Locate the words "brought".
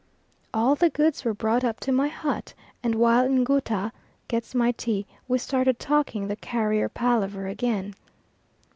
1.35-1.63